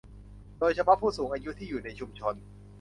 [0.59, 2.35] โดยเฉพาะผู้สูงอายุที่อยู่ในชุมชน